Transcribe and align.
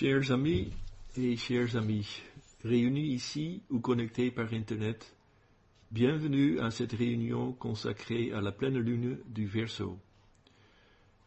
Chers 0.00 0.32
amis 0.32 0.72
et 1.14 1.36
chers 1.36 1.76
amis, 1.76 2.22
réunis 2.64 3.12
ici 3.12 3.60
ou 3.68 3.80
connectés 3.80 4.30
par 4.30 4.50
Internet, 4.54 5.14
bienvenue 5.90 6.58
à 6.58 6.70
cette 6.70 6.92
réunion 6.92 7.52
consacrée 7.52 8.32
à 8.32 8.40
la 8.40 8.50
pleine 8.50 8.78
lune 8.78 9.18
du 9.26 9.44
Verseau. 9.44 9.98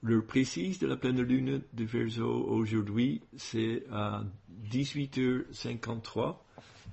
L'heure 0.02 0.26
précise 0.26 0.80
de 0.80 0.88
la 0.88 0.98
pleine 0.98 1.22
lune 1.22 1.62
du 1.72 1.86
Verseau 1.86 2.46
aujourd'hui, 2.48 3.22
c'est 3.38 3.84
à 3.92 4.24
18h53 4.72 6.38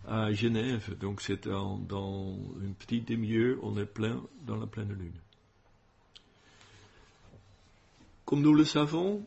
à 0.06 0.34
Genève, 0.34 0.98
donc 0.98 1.22
c'est 1.22 1.48
dans, 1.48 1.78
dans 1.78 2.36
une 2.60 2.74
petite 2.74 3.08
demi-heure, 3.08 3.56
on 3.62 3.78
est 3.78 3.86
plein 3.86 4.22
dans 4.46 4.56
la 4.56 4.66
pleine 4.66 4.92
lune. 4.92 5.18
Comme 8.26 8.42
nous 8.42 8.52
le 8.52 8.66
savons, 8.66 9.24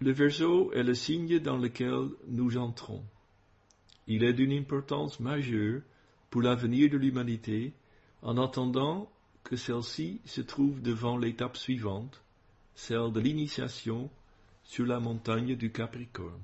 le 0.00 0.12
Verseau 0.12 0.72
est 0.72 0.82
le 0.82 0.94
signe 0.94 1.38
dans 1.38 1.56
lequel 1.56 2.10
nous 2.28 2.56
entrons. 2.58 3.02
Il 4.06 4.24
est 4.24 4.34
d'une 4.34 4.52
importance 4.52 5.20
majeure 5.20 5.80
pour 6.30 6.42
l'avenir 6.42 6.90
de 6.90 6.98
l'humanité, 6.98 7.72
en 8.22 8.36
attendant 8.36 9.10
que 9.42 9.56
celle-ci 9.56 10.20
se 10.24 10.40
trouve 10.40 10.82
devant 10.82 11.16
l'étape 11.16 11.56
suivante, 11.56 12.22
celle 12.74 13.12
de 13.12 13.20
l'initiation 13.20 14.10
sur 14.64 14.84
la 14.84 15.00
montagne 15.00 15.56
du 15.56 15.70
Capricorne. 15.70 16.42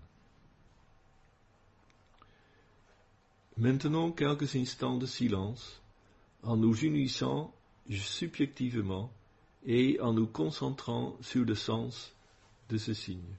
Maintenant 3.58 4.12
quelques 4.12 4.56
instants 4.56 4.96
de 4.96 5.06
silence, 5.06 5.82
en 6.42 6.56
nous 6.56 6.76
unissant 6.78 7.54
subjectivement 7.90 9.12
et 9.66 10.00
en 10.00 10.12
nous 10.14 10.26
concentrant 10.26 11.16
sur 11.20 11.44
le 11.44 11.54
sens 11.54 12.14
de 12.70 12.78
ce 12.78 12.94
signe. 12.94 13.36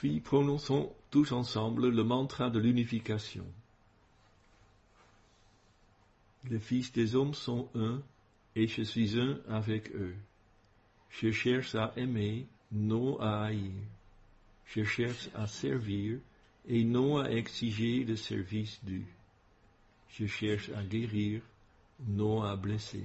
Puis 0.00 0.18
prononçons 0.20 0.90
tous 1.10 1.30
ensemble 1.32 1.90
le 1.90 2.04
mantra 2.04 2.48
de 2.48 2.58
l'unification. 2.58 3.44
Les 6.48 6.58
fils 6.58 6.90
des 6.92 7.14
hommes 7.14 7.34
sont 7.34 7.68
un, 7.74 8.00
et 8.56 8.66
je 8.66 8.80
suis 8.80 9.20
un 9.20 9.38
avec 9.46 9.94
eux. 9.94 10.16
Je 11.10 11.30
cherche 11.30 11.74
à 11.74 11.92
aimer, 11.98 12.46
non 12.72 13.20
à 13.20 13.44
haïr. 13.44 13.74
Je 14.64 14.84
cherche 14.84 15.28
à 15.34 15.46
servir, 15.46 16.18
et 16.66 16.82
non 16.82 17.18
à 17.18 17.28
exiger 17.28 18.02
le 18.02 18.16
service 18.16 18.82
dû. 18.82 19.04
Je 20.08 20.24
cherche 20.24 20.70
à 20.70 20.82
guérir, 20.82 21.42
non 22.08 22.42
à 22.42 22.56
blesser. 22.56 23.04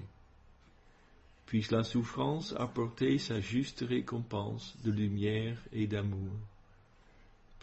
Puisse 1.46 1.72
la 1.72 1.84
souffrance 1.84 2.56
apporter 2.58 3.18
sa 3.18 3.42
juste 3.42 3.84
récompense 3.86 4.78
de 4.86 4.92
lumière 4.92 5.58
et 5.74 5.88
d'amour 5.88 6.32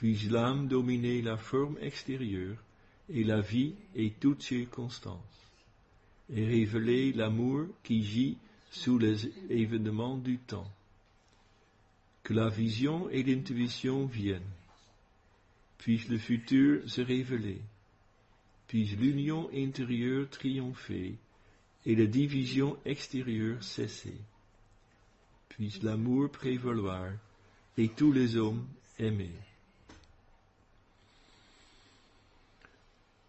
puis 0.03 0.19
l'âme 0.31 0.67
dominer 0.67 1.23
la 1.23 1.37
forme 1.37 1.79
extérieure 1.81 2.57
et 3.09 3.23
la 3.23 3.41
vie 3.41 3.73
et 3.95 4.11
toutes 4.11 4.43
circonstances, 4.43 5.53
et 6.29 6.45
révéler 6.45 7.13
l'amour 7.13 7.69
qui 7.85 8.03
gît 8.03 8.37
sous 8.73 8.99
les 8.99 9.31
événements 9.49 10.17
du 10.17 10.39
temps. 10.39 10.69
Que 12.25 12.33
la 12.33 12.49
vision 12.49 13.09
et 13.11 13.23
l'intuition 13.23 14.07
viennent, 14.07 14.43
puisse 15.79 16.09
le 16.09 16.19
futur 16.19 16.83
se 16.91 17.01
révéler, 17.01 17.61
puisse 18.67 18.97
l'union 18.97 19.51
intérieure 19.55 20.29
triompher 20.31 21.15
et 21.87 21.95
la 21.95 22.07
division 22.07 22.77
extérieure 22.85 23.63
cesser, 23.63 24.19
puisse 25.49 25.81
l'amour 25.81 26.29
prévaloir 26.33 27.13
et 27.79 27.89
tous 27.89 28.11
les 28.11 28.37
hommes 28.37 28.67
aimer. 28.99 29.31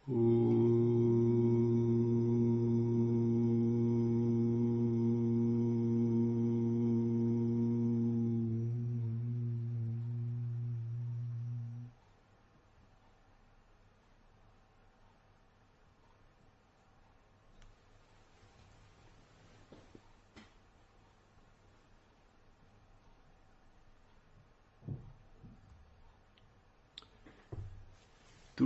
Tout 0.05 0.13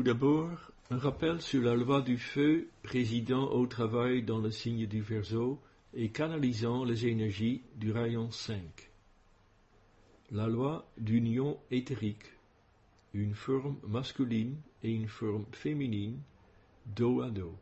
d'abord, 0.04 0.72
un 0.90 0.98
rappel 0.98 1.42
sur 1.42 1.62
la 1.62 1.76
loi 1.76 2.02
du 2.02 2.18
feu 2.18 2.70
présidant 2.82 3.50
au 3.52 3.68
travail 3.68 4.24
dans 4.24 4.40
le 4.40 4.52
signe 4.52 4.88
du 4.88 5.02
Verseau 5.02 5.60
et 5.94 6.12
canalisant 6.12 6.86
les 6.86 7.08
énergies 7.08 7.62
du 7.76 7.92
rayon 7.92 8.32
5. 8.32 8.62
La 10.32 10.48
loi 10.48 10.90
d'union 10.98 11.60
éthérique, 11.72 12.32
une 13.14 13.34
forme 13.34 13.78
masculine 13.86 14.56
et 14.82 14.92
une 14.92 15.10
forme 15.10 15.46
féminine, 15.52 16.22
dos 16.86 17.22
à 17.22 17.30
dos. 17.32 17.58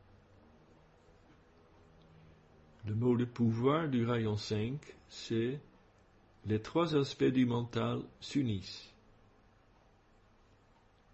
Le 2.85 2.94
mot 2.94 3.18
de 3.18 3.25
pouvoir 3.25 3.88
du 3.90 4.06
rayon 4.06 4.38
5, 4.38 4.80
c'est 5.09 5.59
les 6.46 6.62
trois 6.62 6.96
aspects 6.96 7.24
du 7.24 7.47
mental 7.47 8.03
s'unissent 8.19 8.94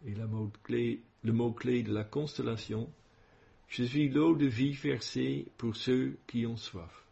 et 0.05 0.15
la 0.15 0.25
mot 0.25 0.51
clé, 0.63 1.03
le 1.23 1.33
mot-clé 1.33 1.83
de 1.83 1.93
la 1.93 2.03
constellation, 2.03 2.89
je 3.67 3.83
suis 3.83 4.09
l'eau 4.09 4.35
de 4.35 4.45
vie 4.45 4.73
versée 4.73 5.47
pour 5.57 5.75
ceux 5.75 6.17
qui 6.27 6.45
ont 6.45 6.57
soif. 6.57 7.05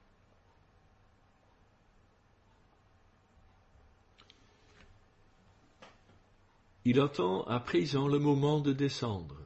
Il 6.85 6.99
attend 6.99 7.43
à 7.43 7.59
présent 7.59 8.07
le 8.07 8.19
moment 8.19 8.59
de 8.61 8.73
descendre. 8.73 9.37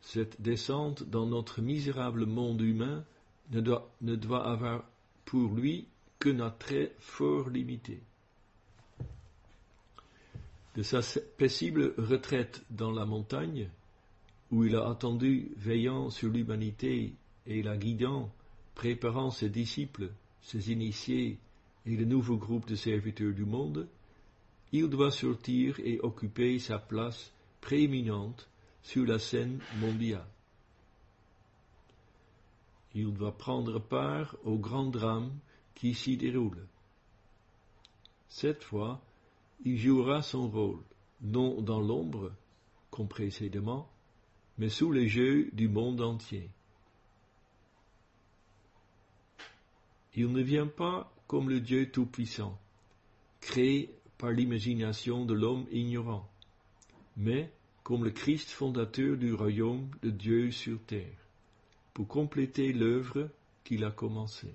Cette 0.00 0.40
descente 0.40 1.02
dans 1.02 1.26
notre 1.26 1.60
misérable 1.60 2.26
monde 2.26 2.62
humain 2.62 3.04
ne 3.50 3.60
doit, 3.60 4.46
avoir 4.46 4.84
pour 5.24 5.54
lui 5.54 5.86
notre 6.24 6.58
très 6.58 6.94
fort 6.98 7.50
limité 7.50 8.02
de 10.76 10.82
sa 10.82 11.00
paisible 11.38 11.94
retraite 11.96 12.62
dans 12.70 12.92
la 12.92 13.06
montagne, 13.06 13.70
où 14.50 14.64
il 14.64 14.76
a 14.76 14.88
attendu 14.88 15.50
veillant 15.56 16.10
sur 16.10 16.28
l'humanité 16.28 17.14
et 17.46 17.62
la 17.62 17.76
guidant, 17.78 18.30
préparant 18.74 19.30
ses 19.30 19.48
disciples, 19.48 20.10
ses 20.42 20.70
initiés 20.70 21.38
et 21.86 21.96
le 21.96 22.04
nouveau 22.04 22.36
groupe 22.36 22.68
de 22.68 22.74
serviteurs 22.74 23.32
du 23.32 23.46
monde, 23.46 23.88
il 24.72 24.88
doit 24.88 25.10
sortir 25.10 25.80
et 25.80 25.98
occuper 26.00 26.58
sa 26.58 26.78
place 26.78 27.32
prééminente 27.62 28.48
sur 28.82 29.06
la 29.06 29.18
scène 29.18 29.60
mondiale. 29.80 30.26
Il 32.94 33.14
doit 33.14 33.36
prendre 33.36 33.78
part 33.78 34.36
au 34.44 34.58
grand 34.58 34.86
drame 34.86 35.32
qui 35.74 35.94
s'y 35.94 36.16
déroule. 36.16 36.66
Cette 38.28 38.62
fois, 38.62 39.00
il 39.64 39.78
jouera 39.78 40.22
son 40.22 40.48
rôle, 40.48 40.82
non 41.20 41.60
dans 41.60 41.80
l'ombre, 41.80 42.32
comme 42.90 43.08
précédemment, 43.08 43.88
mais 44.58 44.68
sous 44.68 44.92
les 44.92 45.08
jeux 45.08 45.50
du 45.52 45.68
monde 45.68 46.00
entier. 46.00 46.50
Il 50.14 50.32
ne 50.32 50.42
vient 50.42 50.66
pas 50.66 51.12
comme 51.26 51.50
le 51.50 51.60
Dieu 51.60 51.90
Tout-Puissant, 51.90 52.58
créé 53.40 53.94
par 54.18 54.30
l'imagination 54.30 55.26
de 55.26 55.34
l'homme 55.34 55.66
ignorant, 55.70 56.28
mais 57.16 57.52
comme 57.82 58.04
le 58.04 58.10
Christ 58.10 58.50
fondateur 58.50 59.16
du 59.16 59.32
royaume 59.34 59.90
de 60.02 60.10
Dieu 60.10 60.50
sur 60.50 60.80
terre, 60.86 61.18
pour 61.92 62.08
compléter 62.08 62.72
l'œuvre 62.72 63.28
qu'il 63.62 63.84
a 63.84 63.90
commencée. 63.90 64.54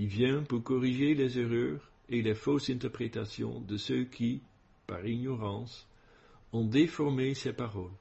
Il 0.00 0.06
vient 0.06 0.42
pour 0.44 0.62
corriger 0.62 1.14
les 1.14 1.38
erreurs 1.38 1.92
et 2.08 2.22
les 2.22 2.34
fausses 2.34 2.70
interprétations 2.70 3.60
de 3.60 3.76
ceux 3.76 4.04
qui, 4.04 4.40
par 4.86 5.06
ignorance, 5.06 5.86
ont 6.54 6.64
déformé 6.64 7.34
ses 7.34 7.52
paroles, 7.52 7.92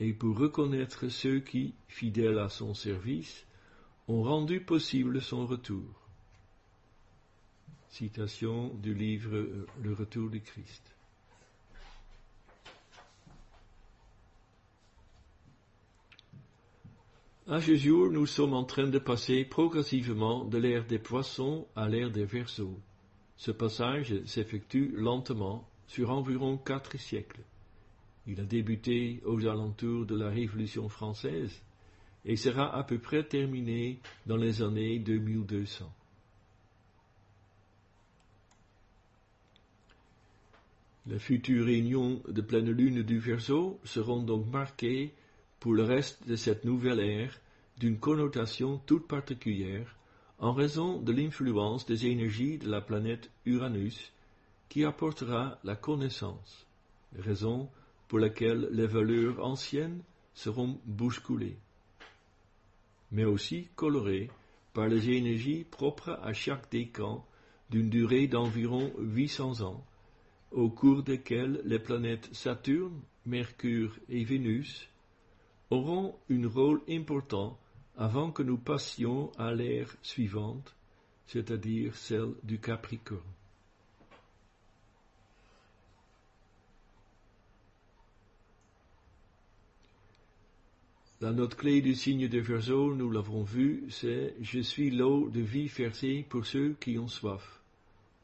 et 0.00 0.12
pour 0.12 0.36
reconnaître 0.36 1.08
ceux 1.08 1.40
qui, 1.40 1.72
fidèles 1.88 2.38
à 2.38 2.50
son 2.50 2.74
service, 2.74 3.46
ont 4.06 4.22
rendu 4.22 4.60
possible 4.60 5.22
son 5.22 5.46
retour. 5.46 5.88
Citation 7.88 8.74
du 8.74 8.92
livre 8.92 9.34
euh, 9.34 9.66
Le 9.82 9.94
Retour 9.94 10.28
du 10.28 10.42
Christ. 10.42 10.94
À 17.50 17.62
ce 17.62 17.74
jour, 17.76 18.10
nous 18.10 18.26
sommes 18.26 18.52
en 18.52 18.64
train 18.64 18.88
de 18.88 18.98
passer 18.98 19.42
progressivement 19.42 20.44
de 20.44 20.58
l'ère 20.58 20.84
des 20.84 20.98
poissons 20.98 21.66
à 21.74 21.88
l'ère 21.88 22.10
des 22.10 22.26
verseaux. 22.26 22.78
Ce 23.38 23.50
passage 23.50 24.22
s'effectue 24.26 24.92
lentement 24.94 25.66
sur 25.86 26.10
environ 26.10 26.58
quatre 26.58 26.98
siècles. 26.98 27.40
Il 28.26 28.38
a 28.38 28.44
débuté 28.44 29.22
aux 29.24 29.46
alentours 29.46 30.04
de 30.04 30.14
la 30.14 30.28
Révolution 30.28 30.90
française 30.90 31.62
et 32.26 32.36
sera 32.36 32.76
à 32.76 32.84
peu 32.84 32.98
près 32.98 33.24
terminé 33.24 33.98
dans 34.26 34.36
les 34.36 34.60
années 34.60 34.98
2200. 34.98 35.90
Les 41.06 41.18
futures 41.18 41.64
réunions 41.64 42.20
de 42.28 42.42
pleine 42.42 42.70
lune 42.70 43.02
du 43.02 43.18
Verseau 43.18 43.80
seront 43.84 44.22
donc 44.22 44.52
marquées 44.52 45.14
pour 45.60 45.74
le 45.74 45.82
reste 45.82 46.26
de 46.28 46.36
cette 46.36 46.64
nouvelle 46.64 47.00
ère 47.00 47.40
d'une 47.78 47.98
connotation 47.98 48.78
toute 48.86 49.06
particulière 49.06 49.96
en 50.38 50.52
raison 50.52 51.00
de 51.00 51.12
l'influence 51.12 51.86
des 51.86 52.06
énergies 52.06 52.58
de 52.58 52.70
la 52.70 52.80
planète 52.80 53.30
Uranus 53.44 54.12
qui 54.68 54.84
apportera 54.84 55.58
la 55.64 55.74
connaissance, 55.74 56.66
raison 57.18 57.68
pour 58.06 58.18
laquelle 58.18 58.68
les 58.70 58.86
valeurs 58.86 59.44
anciennes 59.44 60.02
seront 60.34 60.78
bousculées, 60.84 61.56
mais 63.10 63.24
aussi 63.24 63.68
colorées 63.74 64.30
par 64.72 64.86
les 64.86 65.10
énergies 65.10 65.64
propres 65.64 66.18
à 66.22 66.32
chaque 66.32 66.70
décan 66.70 67.26
d'une 67.70 67.90
durée 67.90 68.28
d'environ 68.28 68.92
800 68.98 69.62
ans, 69.62 69.84
au 70.52 70.70
cours 70.70 71.02
desquels 71.02 71.60
les 71.64 71.78
planètes 71.78 72.28
Saturne, 72.32 73.00
Mercure 73.26 73.94
et 74.08 74.24
Vénus 74.24 74.88
auront 75.70 76.16
un 76.30 76.48
rôle 76.48 76.82
important 76.88 77.58
avant 77.96 78.30
que 78.30 78.42
nous 78.42 78.58
passions 78.58 79.32
à 79.38 79.52
l'ère 79.52 79.94
suivante, 80.02 80.74
c'est-à-dire 81.26 81.96
celle 81.96 82.34
du 82.42 82.58
Capricorne. 82.58 83.20
La 91.20 91.32
note 91.32 91.56
clé 91.56 91.80
du 91.80 91.96
signe 91.96 92.28
de 92.28 92.38
Verseau, 92.38 92.94
nous 92.94 93.10
l'avons 93.10 93.42
vu, 93.42 93.86
c'est 93.90 94.36
Je 94.40 94.60
suis 94.60 94.92
l'eau 94.92 95.28
de 95.28 95.40
vie 95.40 95.66
versée 95.66 96.24
pour 96.28 96.46
ceux 96.46 96.76
qui 96.78 96.96
ont 96.96 97.08
soif, 97.08 97.60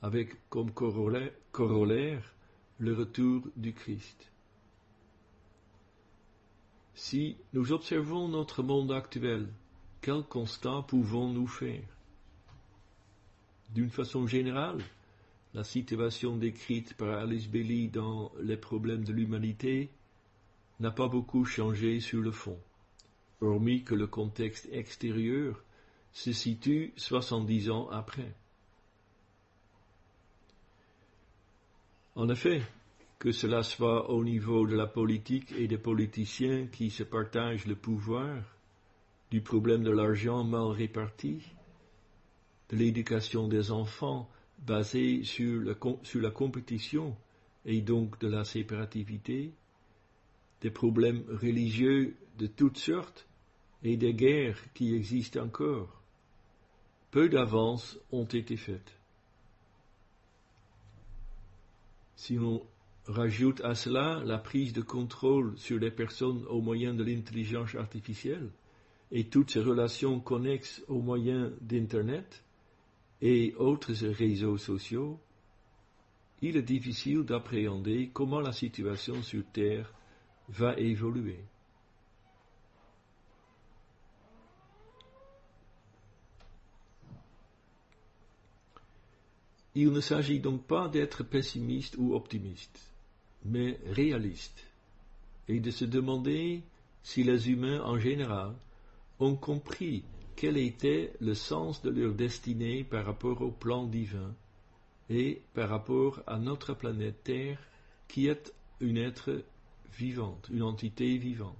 avec 0.01 0.49
comme 0.49 0.71
corollaire 0.71 2.35
le 2.79 2.95
retour 2.95 3.43
du 3.57 3.73
Christ. 3.73 4.31
Si 6.95 7.37
nous 7.53 7.73
observons 7.73 8.29
notre 8.29 8.63
monde 8.63 8.93
actuel, 8.93 9.49
quel 10.01 10.23
constat 10.23 10.85
pouvons-nous 10.87 11.47
faire? 11.47 11.83
D'une 13.75 13.91
façon 13.91 14.27
générale, 14.27 14.83
la 15.55 15.65
situation 15.65 16.37
décrite 16.37 16.95
par 16.95 17.19
Alice 17.19 17.49
Bailey 17.49 17.89
dans 17.89 18.33
Les 18.41 18.57
problèmes 18.57 19.05
de 19.05 19.13
l'humanité 19.13 19.91
n'a 20.81 20.91
pas 20.91 21.09
beaucoup 21.09 21.45
changé 21.45 22.01
sur 22.01 22.21
le 22.21 22.31
fond 22.31 22.59
hormis 23.45 23.85
que 23.85 23.95
le 23.95 24.07
contexte 24.07 24.69
extérieur 24.73 25.63
se 26.13 26.33
situe 26.33 26.93
soixante-dix 26.97 27.71
ans 27.71 27.89
après. 27.91 28.35
En 32.17 32.29
effet, 32.29 32.63
que 33.25 33.33
cela 33.33 33.63
soit 33.63 34.11
au 34.11 34.23
niveau 34.23 34.67
de 34.67 34.77
la 34.77 34.87
politique 34.87 35.51
et 35.53 35.67
des 35.67 35.79
politiciens 35.79 36.67
qui 36.67 36.91
se 36.91 37.03
partagent 37.03 37.65
le 37.65 37.75
pouvoir, 37.75 38.37
du 39.31 39.41
problème 39.41 39.83
de 39.83 39.91
l'argent 39.91 40.45
mal 40.45 40.67
réparti, 40.67 41.43
de 42.69 42.77
l'éducation 42.77 43.49
des 43.49 43.71
enfants 43.71 44.29
basée 44.59 45.25
sur, 45.25 45.63
la 45.63 46.31
compétition 46.31 47.17
et 47.65 47.81
donc 47.81 48.21
de 48.21 48.29
la 48.29 48.45
séparativité, 48.45 49.55
des 50.61 50.71
problèmes 50.71 51.25
religieux 51.27 52.19
de 52.37 52.47
toutes 52.47 52.77
sortes 52.77 53.27
et 53.83 53.97
des 53.97 54.13
guerres 54.13 54.61
qui 54.75 54.95
existent 54.95 55.45
encore. 55.45 56.03
Peu 57.11 57.31
d'avances 57.31 57.99
ont 58.13 58.27
été 58.27 58.59
faites. 58.59 58.93
Si 62.17 62.37
rajoute 63.07 63.61
à 63.63 63.75
cela 63.75 64.23
la 64.25 64.39
prise 64.39 64.73
de 64.73 64.83
contrôle 64.83 65.57
sur 65.59 65.79
les 65.79 65.91
personnes 65.91 66.45
au 66.49 66.61
moyen 66.61 66.95
de 66.95 67.05
l'intelligence 67.05 67.75
artificielle 67.75 68.51
et 69.11 69.25
toutes 69.29 69.51
ces 69.51 69.61
relations 69.61 70.21
connexes 70.21 70.83
au 70.89 71.01
moyen 71.01 71.53
d'Internet 71.61 72.43
et 73.21 73.55
autres 73.57 73.93
réseaux 73.93 74.59
sociaux, 74.59 75.21
il 76.43 76.57
est 76.57 76.63
difficile 76.63 77.23
d'appréhender 77.23 78.11
comment 78.13 78.41
la 78.41 78.53
situation 78.53 79.23
sur 79.23 79.45
Terre 79.53 79.93
va 80.49 80.77
évoluer. 80.77 81.39
Il 89.77 89.91
ne 89.91 90.01
s'agit 90.01 90.39
donc 90.39 90.67
pas 90.67 90.89
d'être 90.89 91.25
pessimiste 91.25 91.97
ou 91.99 92.15
optimiste, 92.15 92.94
mais 93.45 93.79
réaliste, 93.87 94.65
et 95.49 95.61
de 95.61 95.71
se 95.71 95.85
demander 95.85 96.63
si 97.03 97.23
les 97.23 97.51
humains 97.51 97.83
en 97.83 97.99
général 97.99 98.55
ont 99.21 99.37
compris 99.37 100.05
quel 100.37 100.57
était 100.57 101.13
le 101.21 101.35
sens 101.35 101.83
de 101.83 101.91
leur 101.91 102.15
destinée 102.15 102.85
par 102.85 103.05
rapport 103.05 103.43
au 103.43 103.51
plan 103.51 103.87
divin 103.87 104.35
et 105.11 105.43
par 105.53 105.69
rapport 105.69 106.23
à 106.27 106.39
notre 106.39 106.75
planète 106.75 107.23
Terre 107.25 107.59
qui 108.09 108.27
est 108.27 108.53
une 108.81 108.97
être 108.97 109.45
vivante, 109.97 110.49
une 110.51 110.63
entité 110.63 111.17
vivante. 111.19 111.57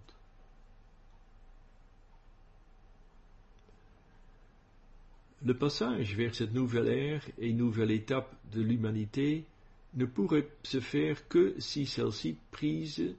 Le 5.45 5.57
passage 5.57 6.17
vers 6.17 6.35
cette 6.35 6.55
nouvelle 6.55 6.89
ère 6.89 7.23
et 7.39 7.53
nouvelle 7.53 7.91
étape 7.91 8.35
de 8.53 8.63
l'humanité 8.63 9.45
ne 9.95 10.05
pourrait 10.07 10.49
se 10.63 10.81
faire 10.81 11.29
que 11.29 11.55
si 11.59 11.87
celle-ci 11.87 12.37
prise, 12.51 13.15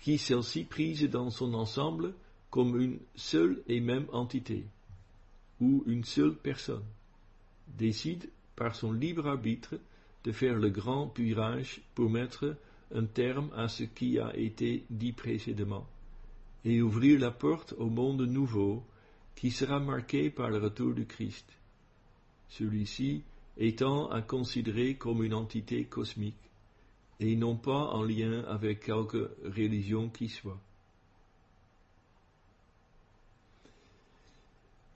qui 0.00 0.18
celle-ci 0.18 0.64
prise 0.64 1.08
dans 1.08 1.30
son 1.30 1.54
ensemble 1.54 2.14
comme 2.50 2.80
une 2.80 2.98
seule 3.14 3.62
et 3.68 3.80
même 3.80 4.06
entité, 4.12 4.64
ou 5.60 5.82
une 5.86 6.04
seule 6.04 6.36
personne, 6.36 6.84
décide 7.66 8.28
par 8.56 8.74
son 8.74 8.92
libre 8.92 9.26
arbitre 9.26 9.76
de 10.24 10.32
faire 10.32 10.56
le 10.56 10.70
grand 10.70 11.08
puirage 11.08 11.80
pour 11.94 12.10
mettre 12.10 12.56
un 12.94 13.06
terme 13.06 13.50
à 13.56 13.68
ce 13.68 13.84
qui 13.84 14.18
a 14.18 14.36
été 14.36 14.84
dit 14.90 15.12
précédemment, 15.12 15.86
et 16.64 16.80
ouvrir 16.80 17.20
la 17.20 17.30
porte 17.30 17.74
au 17.78 17.88
monde 17.88 18.22
nouveau 18.22 18.84
qui 19.34 19.50
sera 19.50 19.80
marqué 19.80 20.30
par 20.30 20.50
le 20.50 20.58
retour 20.58 20.94
du 20.94 21.06
Christ, 21.06 21.46
celui-ci 22.48 23.22
étant 23.56 24.10
à 24.10 24.22
considérer 24.22 24.96
comme 24.96 25.22
une 25.22 25.34
entité 25.34 25.84
cosmique, 25.84 26.50
et 27.20 27.36
non 27.36 27.56
pas 27.56 27.90
en 27.90 28.02
lien 28.02 28.42
avec 28.48 28.80
quelque 28.80 29.36
religion 29.44 30.08
qui 30.08 30.28
soit. 30.28 30.60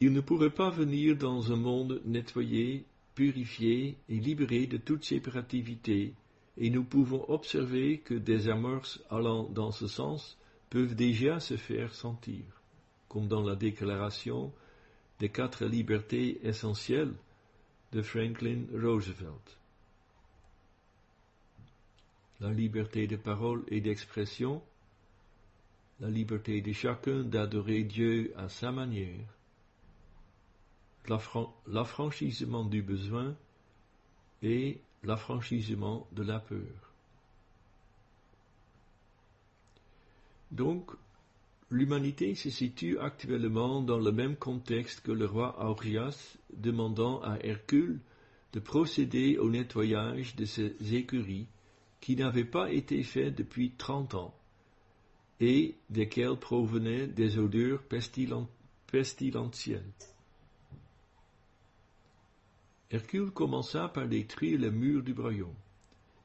Il 0.01 0.13
ne 0.13 0.21
pourrait 0.21 0.51
pas 0.51 0.71
venir 0.71 1.17
dans 1.17 1.53
un 1.53 1.57
monde 1.57 2.01
nettoyé, 2.05 2.85
purifié 3.15 3.97
et 4.09 4.19
libéré 4.19 4.67
de 4.67 4.77
toute 4.77 5.05
séparativité, 5.05 6.15
et 6.57 6.71
nous 6.71 6.85
pouvons 6.85 7.25
observer 7.29 7.99
que 7.99 8.15
des 8.15 8.49
amorces 8.49 9.01
allant 9.11 9.45
dans 9.45 9.71
ce 9.71 9.87
sens 9.87 10.39
peuvent 10.71 10.95
déjà 10.95 11.41
se 11.41 11.57
faire 11.57 11.95
sentir 11.95 12.45
comme 13.09 13.27
dans 13.27 13.43
la 13.43 13.57
déclaration 13.57 14.53
des 15.19 15.31
quatre 15.31 15.65
libertés 15.65 16.39
essentielles 16.47 17.15
de 17.93 18.03
Franklin 18.03 18.65
Roosevelt. 18.73 19.59
La 22.41 22.51
liberté 22.51 23.07
de 23.07 23.17
parole 23.17 23.65
et 23.69 23.81
d'expression, 23.81 24.63
la 26.01 26.09
liberté 26.09 26.61
de 26.61 26.73
chacun 26.73 27.25
d'adorer 27.25 27.83
Dieu 27.83 28.33
à 28.37 28.49
sa 28.49 28.71
manière, 28.71 29.27
l'affranchissement 31.67 32.65
du 32.65 32.83
besoin 32.83 33.35
et 34.43 34.81
l'affranchissement 35.03 36.07
de 36.13 36.23
la 36.23 36.39
peur. 36.39 36.93
Donc, 40.51 40.91
L'humanité 41.71 42.35
se 42.35 42.49
situe 42.49 42.99
actuellement 42.99 43.83
dans 43.83 43.99
le 43.99 44.11
même 44.11 44.37
contexte 44.37 45.03
que 45.03 45.13
le 45.13 45.27
roi 45.27 45.63
Aurias 45.63 46.39
demandant 46.55 47.21
à 47.21 47.37
Hercule 47.45 48.01
de 48.55 48.61
procéder 48.61 49.37
au 49.37 49.51
nettoyage 49.51 50.35
de 50.37 50.47
ces 50.47 50.75
écuries 50.95 51.47
qui 52.01 52.17
n'avaient 52.17 52.45
pas 52.45 52.73
été 52.73 53.03
faites 53.03 53.35
depuis 53.35 53.73
trente 53.73 54.15
ans 54.15 54.35
et 55.41 55.75
desquelles 55.91 56.39
provenaient 56.39 57.07
des 57.07 57.39
odeurs 57.39 57.83
pestilentielles. 58.91 59.93
Hercule 62.91 63.31
commença 63.31 63.89
par 63.89 64.09
détruire 64.09 64.59
les 64.59 64.71
murs 64.71 65.03
du 65.03 65.13
royaume, 65.13 65.55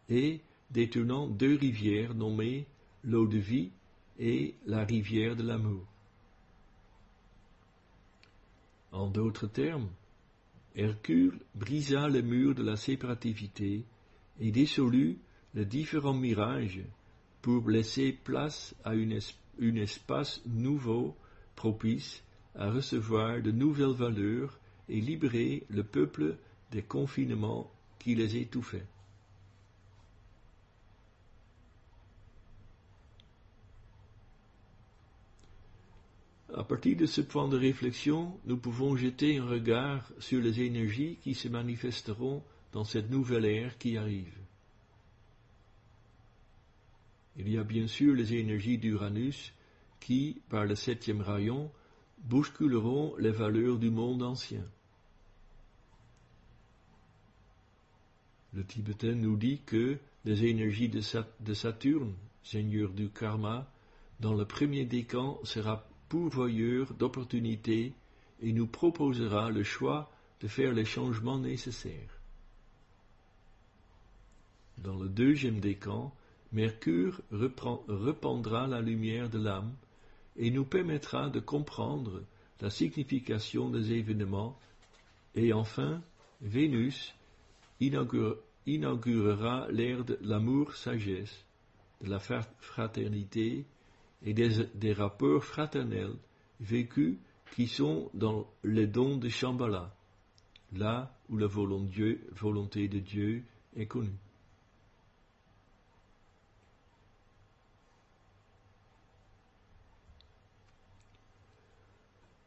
et, 0.09 0.39
détournant 0.71 1.27
deux 1.27 1.55
rivières 1.55 2.15
nommées 2.15 2.65
l'eau 3.03 3.27
de 3.27 3.37
vie 3.37 3.71
et 4.19 4.55
la 4.65 4.83
rivière 4.85 5.35
de 5.35 5.43
l'amour. 5.43 5.85
En 8.91 9.07
d'autres 9.07 9.47
termes, 9.47 9.89
Hercule 10.75 11.39
brisa 11.55 12.07
le 12.07 12.21
mur 12.21 12.55
de 12.55 12.63
la 12.63 12.75
séparativité 12.75 13.85
et 14.39 14.51
dissolut 14.51 15.19
les 15.53 15.65
différents 15.65 16.13
mirages 16.13 16.83
pour 17.41 17.69
laisser 17.69 18.13
place 18.13 18.75
à 18.83 18.91
un 18.91 19.75
espace 19.75 20.41
nouveau 20.45 21.15
propice 21.55 22.23
à 22.55 22.71
recevoir 22.71 23.41
de 23.41 23.51
nouvelles 23.51 23.93
valeurs 23.93 24.59
et 24.89 24.99
libérer 25.01 25.63
le 25.69 25.83
peuple 25.83 26.37
des 26.71 26.81
confinements 26.81 27.71
qui 27.99 28.15
les 28.15 28.37
étouffaient. 28.37 28.85
À 36.55 36.63
partir 36.63 36.95
de 36.95 37.07
ce 37.07 37.21
point 37.21 37.47
de 37.47 37.57
réflexion, 37.57 38.39
nous 38.45 38.57
pouvons 38.57 38.95
jeter 38.95 39.37
un 39.37 39.45
regard 39.45 40.11
sur 40.19 40.39
les 40.39 40.61
énergies 40.61 41.17
qui 41.23 41.33
se 41.33 41.47
manifesteront 41.47 42.43
dans 42.71 42.83
cette 42.83 43.09
nouvelle 43.09 43.45
ère 43.45 43.77
qui 43.79 43.97
arrive. 43.97 44.37
Il 47.37 47.49
y 47.49 47.57
a 47.57 47.63
bien 47.63 47.87
sûr 47.87 48.13
les 48.13 48.35
énergies 48.35 48.77
d'Uranus 48.77 49.51
qui, 49.99 50.41
par 50.49 50.65
le 50.65 50.75
septième 50.75 51.21
rayon, 51.21 51.71
bousculeront 52.19 53.15
les 53.17 53.31
valeurs 53.31 53.79
du 53.79 53.89
monde 53.89 54.21
ancien. 54.21 54.63
Le 58.53 58.63
Tibétain 58.63 59.15
nous 59.15 59.35
dit 59.37 59.61
que 59.65 59.97
les 60.25 60.45
énergies 60.45 60.89
de, 60.89 61.01
Saturne, 61.53 62.13
seigneur 62.43 62.91
du 62.91 63.09
karma, 63.09 63.67
dans 64.19 64.35
le 64.35 64.45
premier 64.45 64.85
décan 64.85 65.39
sera 65.43 65.83
pourvoyeur 66.13 66.93
d'opportunités 66.93 67.91
et 68.39 68.53
nous 68.53 68.67
proposera 68.67 69.49
le 69.49 69.63
choix 69.63 70.11
de 70.41 70.47
faire 70.47 70.71
les 70.71 70.85
changements 70.85 71.39
nécessaires. 71.39 72.19
Dans 74.77 74.95
le 74.95 75.09
deuxième 75.09 75.59
décan, 75.59 76.13
Mercure 76.51 77.19
reprendra 77.31 78.67
la 78.67 78.79
lumière 78.79 79.27
de 79.27 79.39
l'âme 79.39 79.73
et 80.37 80.51
nous 80.51 80.65
permettra 80.65 81.31
de 81.31 81.39
comprendre 81.39 82.21
la 82.61 82.69
signification 82.69 83.71
des 83.71 83.93
événements, 83.93 84.55
et 85.33 85.51
enfin, 85.51 85.99
Vénus 86.41 87.15
inaugurera 87.79 89.67
l'ère 89.71 90.05
de 90.05 90.19
l'amour-sagesse, 90.21 91.43
de 92.01 92.09
la 92.11 92.19
fraternité 92.19 93.65
et 94.23 94.33
des, 94.33 94.93
rapports 94.93 95.43
fraternels 95.43 96.15
vécus 96.59 97.17
qui 97.55 97.67
sont 97.67 98.09
dans 98.13 98.47
les 98.63 98.87
dons 98.87 99.17
de 99.17 99.29
Shambhala, 99.29 99.95
là 100.73 101.15
où 101.29 101.37
la 101.37 101.47
volonté 101.47 102.87
de 102.87 102.99
Dieu 102.99 103.43
est 103.75 103.85
connue. 103.87 104.17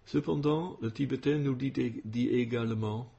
Cependant, 0.06 0.78
le 0.80 0.92
Tibétain 0.92 1.38
nous 1.38 1.56
dit, 1.56 1.72
dit 2.04 2.28
également 2.28 3.12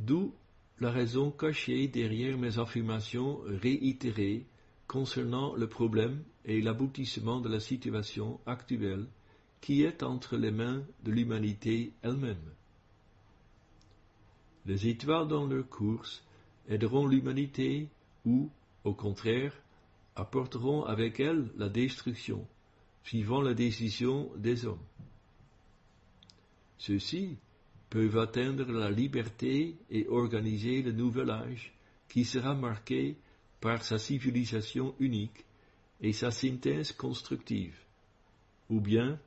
D'où 0.00 0.34
la 0.80 0.90
raison 0.90 1.30
cachée 1.30 1.86
derrière 1.88 2.36
mes 2.38 2.58
affirmations 2.58 3.40
réitérées 3.44 4.46
concernant 4.86 5.54
le 5.54 5.68
problème 5.68 6.24
et 6.44 6.60
l'aboutissement 6.60 7.40
de 7.40 7.48
la 7.48 7.60
situation 7.60 8.40
actuelle 8.46 9.06
qui 9.60 9.82
est 9.82 10.02
entre 10.02 10.36
les 10.36 10.50
mains 10.50 10.82
de 11.04 11.10
l'humanité 11.10 11.92
elle-même. 12.02 12.54
Les 14.66 14.88
étoiles 14.88 15.28
dans 15.28 15.46
leur 15.46 15.68
course 15.68 16.24
aideront 16.68 17.06
l'humanité 17.06 17.88
ou, 18.24 18.50
au 18.84 18.94
contraire, 18.94 19.54
apporteront 20.16 20.84
avec 20.84 21.20
elles 21.20 21.50
la 21.56 21.68
destruction, 21.68 22.46
suivant 23.02 23.40
la 23.40 23.54
décision 23.54 24.30
des 24.36 24.66
hommes. 24.66 24.84
Ceux-ci 26.78 27.36
peuvent 27.90 28.18
atteindre 28.18 28.70
la 28.72 28.90
liberté 28.90 29.76
et 29.90 30.06
organiser 30.08 30.82
le 30.82 30.92
nouvel 30.92 31.30
âge 31.30 31.74
qui 32.08 32.24
sera 32.24 32.54
marqué 32.54 33.16
par 33.60 33.82
sa 33.82 33.98
civilisation 33.98 34.94
unique 35.00 35.44
et 36.00 36.12
sa 36.12 36.30
synthèse 36.30 36.92
constructive, 36.92 37.76
ou 38.68 38.80
bien 38.80 39.18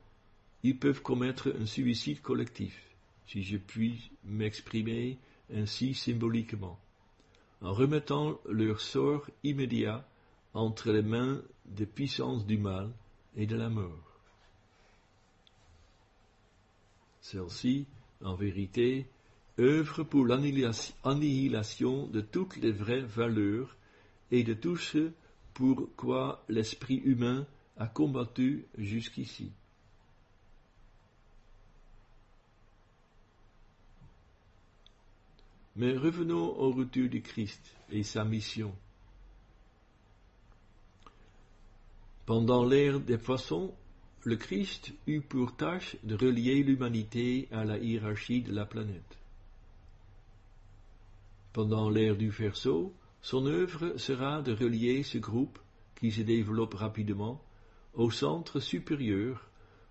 ils 0.62 0.78
peuvent 0.78 1.02
commettre 1.02 1.54
un 1.60 1.66
suicide 1.66 2.20
collectif, 2.20 2.80
si 3.26 3.42
je 3.42 3.56
puis 3.56 4.10
m'exprimer 4.24 5.18
ainsi 5.54 5.94
symboliquement, 5.94 6.78
en 7.60 7.72
remettant 7.72 8.40
leur 8.48 8.80
sort 8.80 9.28
immédiat 9.42 10.06
entre 10.54 10.92
les 10.92 11.02
mains 11.02 11.42
des 11.66 11.86
puissances 11.86 12.46
du 12.46 12.58
mal 12.58 12.90
et 13.36 13.46
de 13.46 13.56
la 13.56 13.68
mort. 13.68 14.20
Celle-ci, 17.20 17.86
en 18.22 18.34
vérité, 18.34 19.06
œuvre 19.58 20.02
pour 20.02 20.26
l'annihilation 20.26 22.06
de 22.06 22.20
toutes 22.20 22.56
les 22.56 22.72
vraies 22.72 23.00
valeurs 23.00 23.76
et 24.30 24.44
de 24.44 24.54
tout 24.54 24.76
ce 24.76 25.10
pour 25.54 25.88
quoi 25.96 26.44
l'esprit 26.48 26.96
humain 26.96 27.46
a 27.76 27.86
combattu 27.86 28.66
jusqu'ici. 28.76 29.50
Mais 35.76 35.96
revenons 35.96 36.56
au 36.56 36.70
retour 36.70 37.08
du 37.08 37.20
Christ 37.22 37.74
et 37.90 38.02
sa 38.04 38.24
mission. 38.24 38.74
Pendant 42.26 42.64
l'ère 42.64 43.00
des 43.00 43.18
poissons, 43.18 43.74
le 44.22 44.36
Christ 44.36 44.92
eut 45.06 45.20
pour 45.20 45.56
tâche 45.56 45.96
de 46.04 46.14
relier 46.14 46.62
l'humanité 46.62 47.48
à 47.50 47.64
la 47.64 47.76
hiérarchie 47.78 48.42
de 48.42 48.52
la 48.52 48.64
planète. 48.64 49.18
Pendant 51.52 51.90
l'ère 51.90 52.16
du 52.16 52.30
Verseau, 52.30 52.94
son 53.24 53.46
œuvre 53.46 53.96
sera 53.96 54.42
de 54.42 54.52
relier 54.52 55.02
ce 55.02 55.16
groupe, 55.16 55.58
qui 55.96 56.12
se 56.12 56.20
développe 56.20 56.74
rapidement, 56.74 57.42
au 57.94 58.10
centre 58.10 58.60
supérieur, 58.60 59.48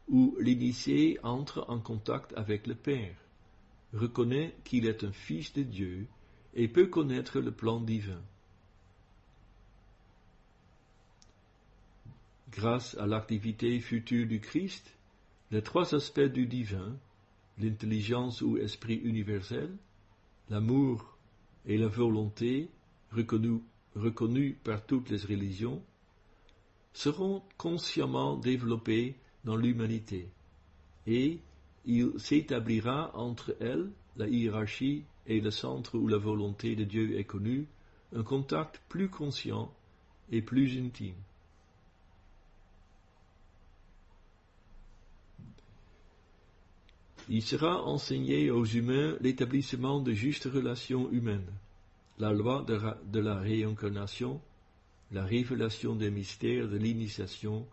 où 0.08 0.38
l'initié 0.40 1.18
entre 1.24 1.66
en 1.68 1.80
contact 1.80 2.32
avec 2.38 2.68
le 2.68 2.76
Père, 2.76 3.16
reconnaît 3.92 4.56
qu'il 4.64 4.86
est 4.86 5.04
un 5.04 5.12
fils 5.12 5.52
de 5.54 5.64
Dieu 5.64 6.06
et 6.54 6.68
peut 6.68 6.86
connaître 6.86 7.40
le 7.40 7.52
plan 7.52 7.80
divin. 7.80 8.22
grâce 12.56 12.96
à 13.00 13.08
l'activité 13.08 13.80
future 13.80 14.28
du 14.28 14.40
Christ, 14.40 14.96
les 15.50 15.64
trois 15.64 15.96
aspects 15.96 16.22
du 16.22 16.46
divin, 16.46 16.96
l'intelligence 17.58 18.44
ou 18.44 18.58
esprit 18.58 18.98
universel, 19.04 19.76
l'amour 20.52 21.18
et 21.66 21.80
la 21.80 21.88
volonté, 21.88 22.70
reconnus, 23.16 24.56
par 24.64 24.86
toutes 24.86 25.10
les 25.10 25.18
religions, 25.18 25.82
seront 26.94 27.42
consciemment 27.58 28.38
développés 28.38 29.16
dans 29.44 29.56
l'humanité, 29.56 30.30
et 31.08 31.40
il 31.86 32.12
s'établira 32.18 33.12
entre 33.16 33.56
elles, 33.60 33.90
la 34.16 34.28
hiérarchie 34.28 35.04
et 35.28 35.42
le 35.42 35.52
centre 35.52 35.98
où 35.98 36.08
la 36.08 36.18
volonté 36.18 36.76
de 36.76 36.84
Dieu 36.84 37.18
est 37.18 37.24
connue, 37.24 37.68
un 38.16 38.24
contact 38.24 38.82
plus 38.90 39.10
conscient 39.10 39.74
et 40.32 40.42
plus 40.42 40.78
intime. 40.78 41.16
Il 47.30 47.42
sera 47.42 47.84
enseigné 47.84 48.52
aux 48.52 48.66
humains 48.66 49.16
l'établissement 49.22 50.02
de 50.02 50.12
justes 50.12 50.46
relations 50.46 51.10
humaines, 51.12 51.52
la 52.20 52.32
loi 52.32 52.64
de, 52.64 53.20
la 53.20 53.36
réincarnation, 53.36 54.42
la 55.12 55.26
révélation 55.26 55.96
des 55.96 56.12
mystères 56.12 56.68
de 56.68 56.78
l'initiation 56.78 57.68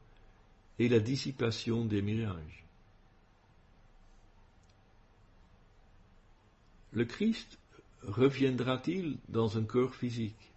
et 0.79 0.89
la 0.89 1.01
dissipation 1.01 1.85
des 1.85 2.03
mirages. 2.03 2.65
Le 6.93 7.05
Christ 7.05 7.59
reviendra-t-il 8.03 9.19
dans 9.29 9.59
un 9.59 9.65
corps 9.65 9.95
physique? 9.95 10.51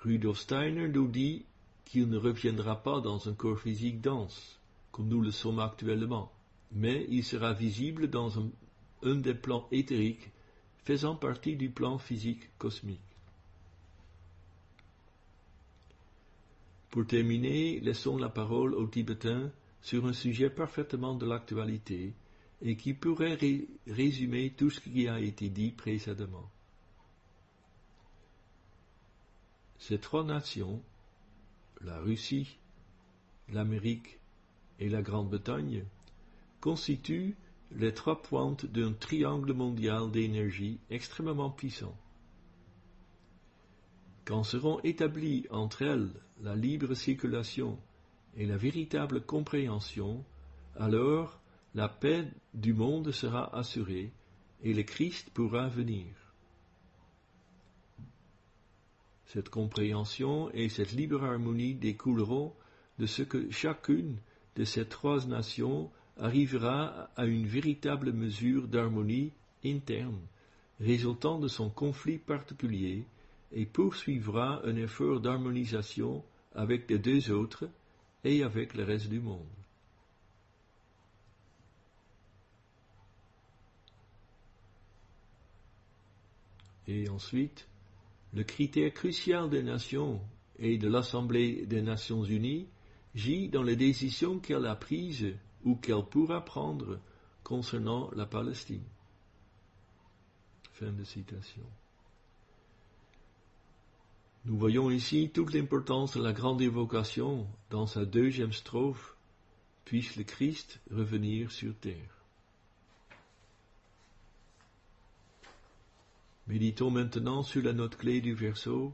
Rudolf 0.00 0.38
Steiner 0.38 0.88
nous 0.88 1.08
dit 1.08 1.44
qu'il 1.84 2.08
ne 2.08 2.16
reviendra 2.16 2.82
pas 2.82 3.00
dans 3.00 3.28
un 3.28 3.34
corps 3.34 3.60
physique 3.60 4.00
dense, 4.00 4.58
comme 4.90 5.08
nous 5.08 5.20
le 5.20 5.30
sommes 5.30 5.58
actuellement, 5.58 6.32
mais 6.70 7.06
il 7.10 7.24
sera 7.24 7.52
visible 7.52 8.08
dans 8.08 8.38
un, 8.38 8.48
un 9.02 9.16
des 9.16 9.34
plans 9.34 9.68
éthériques 9.70 10.30
faisant 10.84 11.16
partie 11.16 11.56
du 11.56 11.70
plan 11.70 11.98
physique 11.98 12.56
cosmique. 12.58 13.00
Pour 16.90 17.06
terminer, 17.06 17.80
laissons 17.80 18.18
la 18.18 18.28
parole 18.28 18.74
aux 18.74 18.86
Tibétains 18.86 19.50
sur 19.80 20.06
un 20.06 20.12
sujet 20.12 20.50
parfaitement 20.50 21.14
de 21.14 21.26
l'actualité 21.26 22.12
et 22.60 22.76
qui 22.76 22.94
pourrait 22.94 23.38
résumer 23.86 24.50
tout 24.50 24.70
ce 24.70 24.80
qui 24.80 25.08
a 25.08 25.18
été 25.18 25.48
dit 25.48 25.70
précédemment. 25.70 26.50
Ces 29.78 29.98
trois 29.98 30.22
nations, 30.22 30.80
la 31.80 31.98
Russie, 31.98 32.56
l'Amérique 33.48 34.18
et 34.78 34.88
la 34.88 35.02
Grande-Bretagne, 35.02 35.84
constituent 36.60 37.34
les 37.76 37.94
trois 37.94 38.20
pointes 38.20 38.66
d'un 38.66 38.92
triangle 38.92 39.52
mondial 39.52 40.10
d'énergie 40.10 40.78
extrêmement 40.90 41.50
puissant. 41.50 41.96
Quand 44.24 44.44
seront 44.44 44.80
établies 44.80 45.46
entre 45.50 45.82
elles 45.82 46.10
la 46.42 46.54
libre 46.54 46.94
circulation 46.94 47.78
et 48.36 48.46
la 48.46 48.56
véritable 48.56 49.20
compréhension, 49.20 50.24
alors 50.76 51.40
la 51.74 51.88
paix 51.88 52.28
du 52.54 52.72
monde 52.72 53.10
sera 53.10 53.54
assurée 53.56 54.12
et 54.62 54.74
le 54.74 54.82
Christ 54.82 55.30
pourra 55.30 55.68
venir. 55.68 56.06
Cette 59.26 59.48
compréhension 59.48 60.50
et 60.52 60.68
cette 60.68 60.92
libre 60.92 61.24
harmonie 61.24 61.74
découleront 61.74 62.54
de 62.98 63.06
ce 63.06 63.22
que 63.22 63.50
chacune 63.50 64.18
de 64.56 64.64
ces 64.64 64.86
trois 64.86 65.24
nations 65.26 65.90
arrivera 66.18 67.10
à 67.16 67.24
une 67.26 67.46
véritable 67.46 68.12
mesure 68.12 68.68
d'harmonie 68.68 69.32
interne, 69.64 70.20
résultant 70.80 71.38
de 71.38 71.48
son 71.48 71.70
conflit 71.70 72.18
particulier, 72.18 73.04
et 73.52 73.66
poursuivra 73.66 74.62
un 74.64 74.76
effort 74.76 75.20
d'harmonisation 75.20 76.24
avec 76.54 76.88
les 76.88 76.98
deux 76.98 77.30
autres 77.30 77.68
et 78.24 78.42
avec 78.42 78.74
le 78.74 78.84
reste 78.84 79.08
du 79.08 79.20
monde. 79.20 79.46
Et 86.88 87.08
ensuite, 87.08 87.68
le 88.34 88.42
critère 88.42 88.92
crucial 88.92 89.48
des 89.50 89.62
nations 89.62 90.20
et 90.58 90.78
de 90.78 90.88
l'Assemblée 90.88 91.66
des 91.66 91.82
Nations 91.82 92.24
Unies 92.24 92.66
gît 93.14 93.48
dans 93.48 93.62
les 93.62 93.76
décisions 93.76 94.38
qu'elle 94.38 94.66
a 94.66 94.74
prises 94.74 95.34
ou 95.64 95.76
qu'elle 95.76 96.04
pourra 96.04 96.44
prendre 96.44 96.98
concernant 97.42 98.10
la 98.14 98.26
Palestine. 98.26 98.84
Fin 100.72 100.92
de 100.92 101.04
citation. 101.04 101.66
Nous 104.44 104.56
voyons 104.56 104.90
ici 104.90 105.30
toute 105.32 105.54
l'importance 105.54 106.16
de 106.16 106.22
la 106.22 106.32
grande 106.32 106.60
évocation 106.62 107.46
dans 107.70 107.86
sa 107.86 108.04
deuxième 108.04 108.52
strophe, 108.52 109.16
puisse 109.84 110.16
le 110.16 110.24
Christ 110.24 110.80
revenir 110.90 111.52
sur 111.52 111.74
terre. 111.76 112.22
Méditons 116.48 116.90
maintenant 116.90 117.42
sur 117.42 117.62
la 117.62 117.72
note 117.72 117.96
clé 117.96 118.20
du 118.20 118.34
verso. 118.34 118.92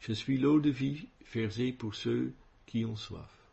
Je 0.00 0.12
suis 0.12 0.36
l'eau 0.36 0.60
de 0.60 0.70
vie 0.70 1.08
versée 1.32 1.72
pour 1.72 1.94
ceux 1.94 2.34
qui 2.66 2.84
ont 2.84 2.96
soif. 2.96 3.43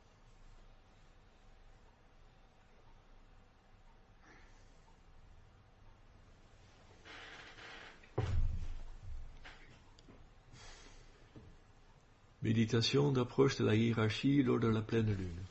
Méditation 12.42 13.12
d'approche 13.12 13.58
de 13.58 13.66
la 13.66 13.76
hiérarchie 13.76 14.42
lors 14.42 14.60
de 14.60 14.68
la 14.68 14.82
pleine 14.82 15.14
lune. 15.14 15.44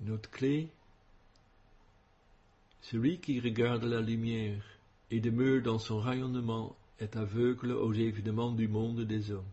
Notre 0.00 0.30
clé, 0.30 0.68
celui 2.82 3.18
qui 3.18 3.40
regarde 3.40 3.84
la 3.84 4.00
lumière 4.00 4.62
et 5.10 5.18
demeure 5.18 5.62
dans 5.62 5.78
son 5.78 5.98
rayonnement 5.98 6.76
est 7.00 7.16
aveugle 7.16 7.72
aux 7.72 7.92
événements 7.92 8.52
du 8.52 8.68
monde 8.68 9.00
des 9.00 9.32
hommes. 9.32 9.50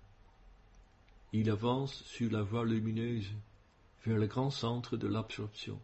Il 1.34 1.50
avance 1.50 2.04
sur 2.04 2.32
la 2.32 2.44
voie 2.44 2.66
lumineuse 2.66 3.32
vers 4.06 4.18
le 4.18 4.28
grand 4.28 4.52
centre 4.52 4.98
de 4.98 5.08
l'absorption. 5.08 5.80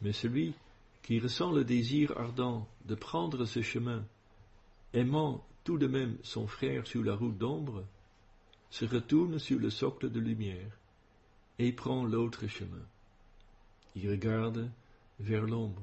Mais 0.00 0.12
celui 0.12 0.52
qui 1.02 1.18
ressent 1.18 1.52
le 1.52 1.64
désir 1.64 2.16
ardent 2.16 2.68
de 2.84 2.94
prendre 2.94 3.44
ce 3.44 3.62
chemin, 3.62 4.04
aimant 4.92 5.44
tout 5.64 5.78
de 5.78 5.86
même 5.86 6.18
son 6.22 6.46
frère 6.46 6.86
sur 6.86 7.02
la 7.02 7.14
route 7.14 7.38
d'ombre, 7.38 7.84
se 8.70 8.84
retourne 8.84 9.38
sur 9.38 9.58
le 9.58 9.70
socle 9.70 10.10
de 10.10 10.20
lumière 10.20 10.78
et 11.58 11.72
prend 11.72 12.04
l'autre 12.04 12.46
chemin. 12.46 12.84
Il 13.94 14.10
regarde 14.10 14.70
vers 15.20 15.42
l'ombre. 15.42 15.82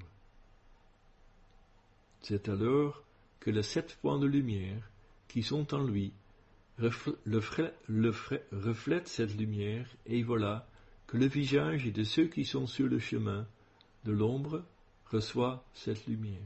C'est 2.21 2.49
alors 2.49 3.03
que 3.39 3.51
les 3.51 3.63
sept 3.63 3.97
points 4.01 4.19
de 4.19 4.25
lumière 4.25 4.89
qui 5.27 5.43
sont 5.43 5.73
en 5.73 5.83
lui 5.83 6.11
reflètent 6.79 9.07
cette 9.07 9.37
lumière, 9.37 9.87
et 10.05 10.23
voilà 10.23 10.67
que 11.07 11.17
le 11.17 11.27
visage 11.27 11.85
de 11.85 12.03
ceux 12.03 12.27
qui 12.27 12.45
sont 12.45 12.67
sur 12.67 12.87
le 12.87 12.99
chemin 12.99 13.47
de 14.05 14.11
l'ombre 14.11 14.63
reçoit 15.11 15.63
cette 15.73 16.05
lumière. 16.07 16.39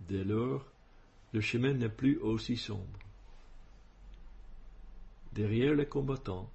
Dès 0.00 0.24
lors, 0.24 0.64
le 1.32 1.40
chemin 1.40 1.72
n'est 1.72 1.88
plus 1.88 2.18
aussi 2.18 2.56
sombre. 2.56 2.98
Derrière 5.32 5.74
les 5.74 5.86
combattants, 5.86 6.50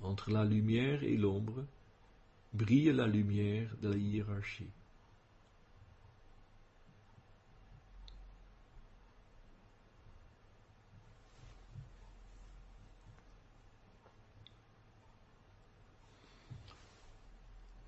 entre 0.00 0.30
la 0.30 0.44
lumière 0.44 1.02
et 1.02 1.16
l'ombre, 1.16 1.64
brille 2.52 2.92
la 2.92 3.06
lumière 3.06 3.74
de 3.82 3.88
la 3.88 3.96
hiérarchie. 3.96 4.70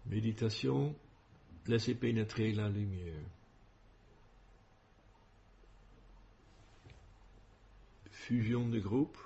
Méditation 0.07 0.97
Laissez 1.69 1.95
pénétrer 1.95 2.53
la 2.53 2.71
lumière. 2.71 3.21
Fusion 8.11 8.67
de 8.67 8.81
groupe. 8.81 9.19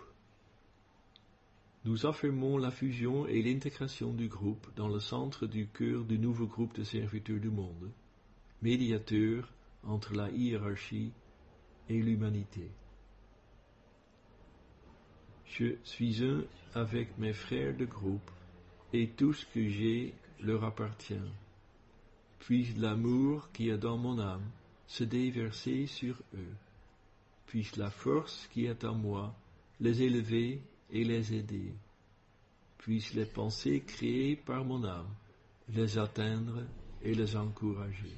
Nous 1.85 2.05
affirmons 2.05 2.59
la 2.59 2.73
fusion 2.73 3.29
et 3.29 3.43
l'intégration 3.43 4.13
du 4.13 4.27
groupe 4.27 4.67
dans 4.75 4.89
le 4.89 4.99
centre 4.99 5.47
du 5.47 5.69
cœur 5.69 6.05
du 6.05 6.19
nouveau 6.19 6.47
groupe 6.47 6.75
de 6.75 6.83
serviteurs 6.83 7.39
du 7.39 7.49
monde, 7.49 7.93
médiateur 8.61 9.49
entre 9.85 10.13
la 10.15 10.29
hiérarchie 10.31 11.13
et 11.89 12.01
l'humanité. 12.01 12.71
Je 15.47 15.77
suis 15.85 16.25
un 16.25 16.43
avec 16.75 17.17
mes 17.19 17.33
frères 17.33 17.77
de 17.77 17.85
groupe, 17.85 18.31
et 18.93 19.09
tout 19.11 19.33
ce 19.33 19.47
que 19.47 19.69
j'ai 19.69 20.15
leur 20.41 20.65
appartient 20.65 21.15
puisse 22.43 22.77
l'amour 22.77 23.51
qui 23.53 23.69
est 23.69 23.79
dans 23.79 23.97
mon 23.97 24.19
âme 24.19 24.51
se 24.89 25.05
déverser 25.05 25.87
sur 25.87 26.17
eux, 26.35 26.55
puisse 27.47 27.77
la 27.77 27.89
force 27.89 28.49
qui 28.53 28.67
est 28.67 28.85
en 28.85 28.95
moi 28.95 29.33
les 29.81 30.03
élever 30.03 30.61
et 30.91 31.05
les 31.05 31.35
aider, 31.35 31.73
puisse 32.79 33.15
les 33.15 33.27
pensées 33.27 33.83
créées 33.87 34.35
par 34.35 34.65
mon 34.65 34.83
âme 34.85 35.15
les 35.69 35.97
atteindre 35.99 36.65
et 37.01 37.15
les 37.15 37.37
encourager. 37.37 38.17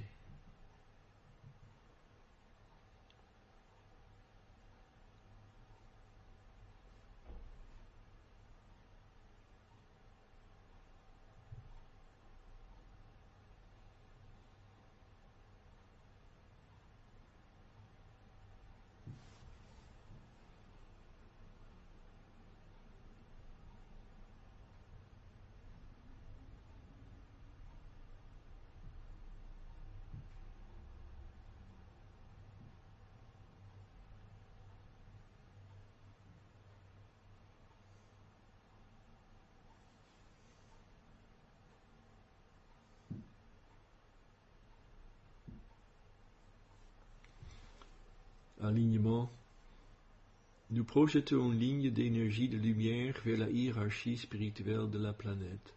Nous 50.75 50.83
projetons 50.83 51.53
une 51.53 51.61
ligne 51.61 51.91
d'énergie 51.93 52.49
de 52.49 52.57
lumière 52.57 53.15
vers 53.25 53.39
la 53.39 53.49
hiérarchie 53.49 54.17
spirituelle 54.17 54.91
de 54.91 54.99
la 54.99 55.13
planète, 55.13 55.73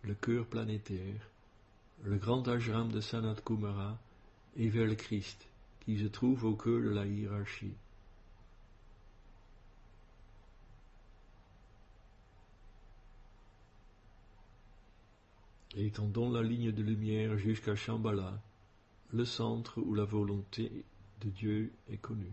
le 0.00 0.14
cœur 0.14 0.46
planétaire, 0.46 1.20
le 2.04 2.16
grand 2.16 2.48
ashram 2.48 2.90
de 2.90 3.02
Sanat 3.02 3.36
Kumara 3.44 3.98
et 4.56 4.70
vers 4.70 4.86
le 4.86 4.94
Christ, 4.94 5.46
qui 5.80 5.98
se 5.98 6.06
trouve 6.06 6.46
au 6.46 6.54
cœur 6.54 6.80
de 6.80 6.88
la 6.88 7.04
hiérarchie. 7.04 7.74
Étendons 15.76 16.32
la 16.32 16.42
ligne 16.42 16.72
de 16.72 16.82
lumière 16.82 17.36
jusqu'à 17.36 17.76
Shambhala, 17.76 18.40
le 19.12 19.26
centre 19.26 19.82
où 19.82 19.92
la 19.92 20.04
volonté 20.04 20.72
de 21.20 21.28
Dieu 21.28 21.72
est 21.90 21.98
connue. 21.98 22.32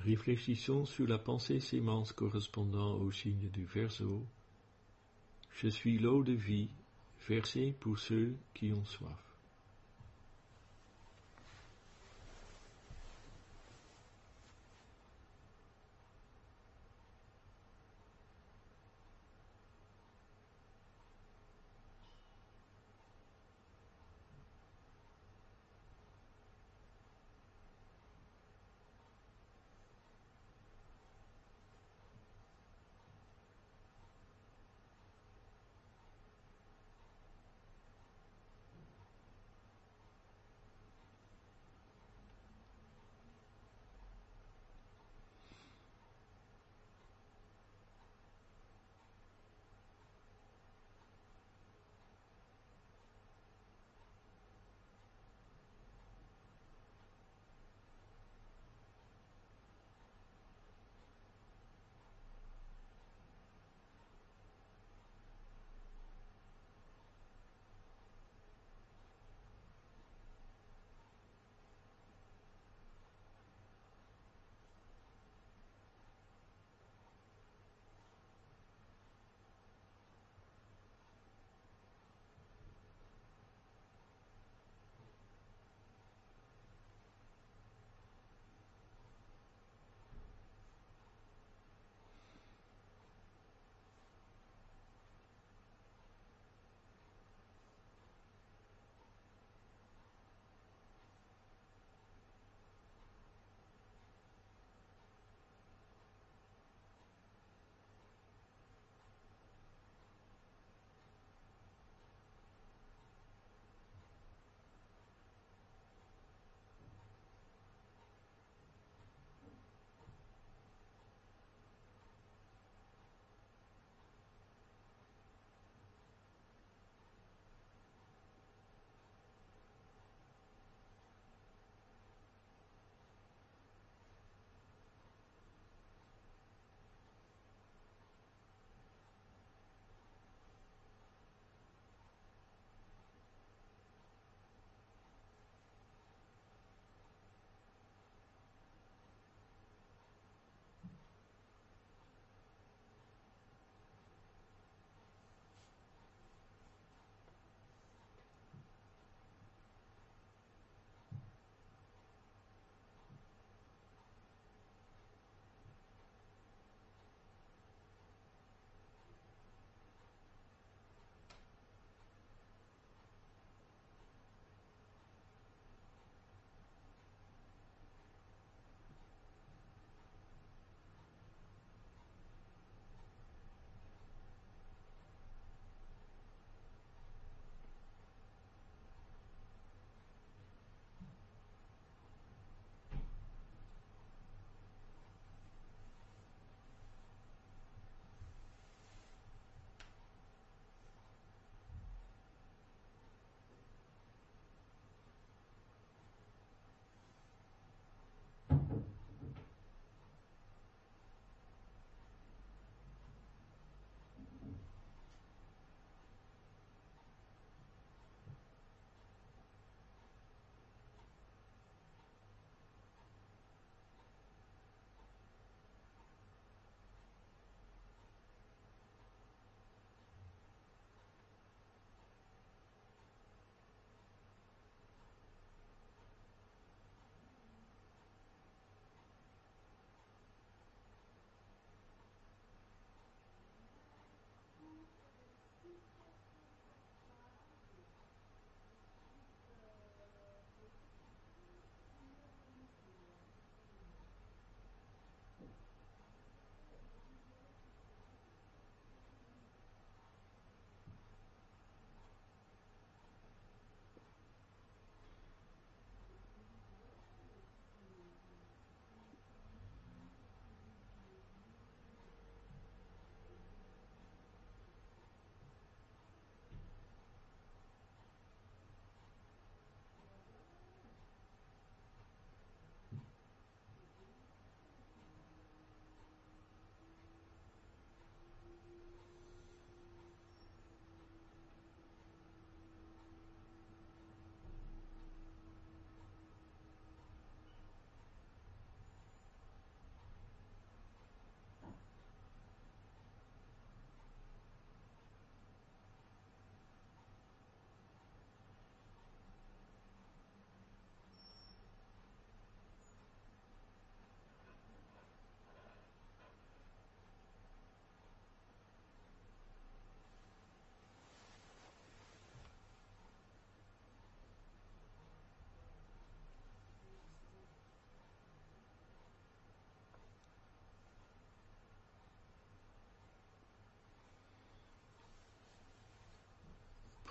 Réfléchissons 0.00 0.84
sur 0.84 1.06
la 1.06 1.18
pensée 1.18 1.60
sémence 1.60 2.12
correspondant 2.12 2.94
au 2.96 3.10
signe 3.10 3.48
du 3.50 3.64
Verseau. 3.64 4.26
Je 5.50 5.68
suis 5.68 5.98
l'eau 5.98 6.22
de 6.22 6.32
vie, 6.32 6.68
versée 7.28 7.74
pour 7.80 7.98
ceux 7.98 8.36
qui 8.52 8.72
ont 8.72 8.84
soif. 8.84 9.23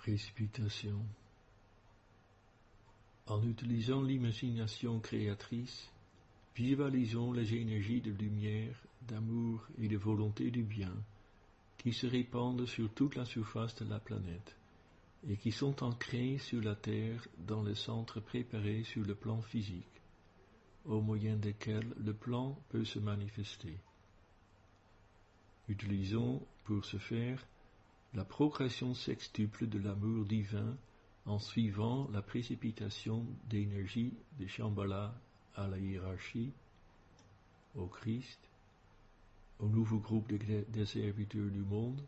Précipitation. 0.03 0.99
En 3.27 3.41
utilisant 3.41 4.01
l'imagination 4.01 4.99
créatrice, 4.99 5.89
visualisons 6.57 7.31
les 7.31 7.55
énergies 7.55 8.01
de 8.01 8.11
lumière, 8.11 8.75
d'amour 9.07 9.65
et 9.81 9.87
de 9.87 9.95
volonté 9.95 10.51
du 10.51 10.63
bien 10.63 10.93
qui 11.77 11.93
se 11.93 12.05
répandent 12.05 12.65
sur 12.65 12.93
toute 12.93 13.15
la 13.15 13.23
surface 13.23 13.75
de 13.75 13.89
la 13.89 13.99
planète 13.99 14.57
et 15.29 15.37
qui 15.37 15.53
sont 15.53 15.81
ancrées 15.85 16.37
sur 16.37 16.61
la 16.61 16.75
Terre 16.75 17.25
dans 17.37 17.63
le 17.63 17.73
centre 17.73 18.19
préparé 18.19 18.83
sur 18.83 19.05
le 19.05 19.15
plan 19.15 19.41
physique, 19.41 20.01
au 20.83 20.99
moyen 20.99 21.37
desquels 21.37 21.93
le 22.03 22.13
plan 22.13 22.59
peut 22.67 22.83
se 22.83 22.99
manifester. 22.99 23.77
Utilisons 25.69 26.45
pour 26.65 26.83
ce 26.83 26.97
faire 26.97 27.39
la 28.13 28.23
progression 28.23 28.93
sextuple 28.93 29.67
de 29.67 29.79
l'amour 29.79 30.25
divin 30.25 30.77
en 31.25 31.39
suivant 31.39 32.09
la 32.11 32.21
précipitation 32.21 33.25
d'énergie 33.49 34.13
de 34.39 34.45
Shambhala 34.45 35.13
à 35.55 35.67
la 35.67 35.77
hiérarchie, 35.77 36.51
au 37.75 37.87
Christ, 37.87 38.39
au 39.59 39.67
nouveau 39.67 39.97
groupe 39.97 40.31
des 40.31 40.85
serviteurs 40.85 41.49
du 41.49 41.61
monde, 41.61 42.01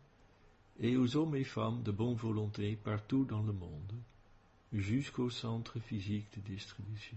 et 0.78 0.96
aux 0.96 1.16
hommes 1.16 1.36
et 1.36 1.44
femmes 1.44 1.82
de 1.82 1.90
bonne 1.90 2.14
volonté 2.14 2.76
partout 2.76 3.24
dans 3.24 3.42
le 3.42 3.52
monde, 3.52 3.94
jusqu'au 4.72 5.30
centre 5.30 5.80
physique 5.80 6.26
de 6.36 6.52
distribution. 6.52 7.16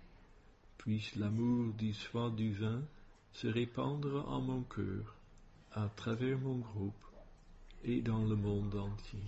puisse 0.81 1.15
l'amour 1.15 1.75
du 1.75 1.93
soi 1.93 2.31
du 2.31 2.53
vin 2.53 2.81
se 3.33 3.45
répandre 3.45 4.27
en 4.27 4.41
mon 4.41 4.63
cœur, 4.63 5.15
à 5.73 5.87
travers 5.95 6.39
mon 6.39 6.57
groupe 6.57 7.05
et 7.83 8.01
dans 8.01 8.25
le 8.25 8.35
monde 8.35 8.73
entier. 8.73 9.19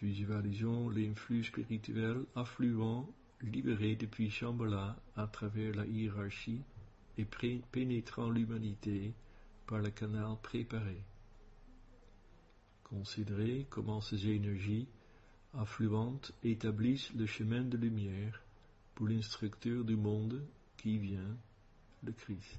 Visualisons 0.00 0.90
l'influx 0.90 1.42
spirituel 1.42 2.24
affluent 2.36 3.04
libéré 3.42 3.96
depuis 3.96 4.30
Shambhala 4.30 4.94
à 5.16 5.26
travers 5.26 5.74
la 5.74 5.86
hiérarchie 5.86 6.62
et 7.16 7.26
pénétrant 7.72 8.30
l'humanité 8.30 9.12
par 9.68 9.78
le 9.80 9.90
canal 9.90 10.36
préparé. 10.42 11.04
Considérez 12.82 13.66
comment 13.68 14.00
ces 14.00 14.26
énergies 14.28 14.88
affluentes 15.52 16.32
établissent 16.42 17.12
le 17.14 17.26
chemin 17.26 17.62
de 17.62 17.76
lumière 17.76 18.42
pour 18.94 19.08
l'instructeur 19.08 19.84
du 19.84 19.94
monde 19.94 20.42
qui 20.78 20.98
vient, 20.98 21.36
le 22.02 22.12
Christ. 22.12 22.58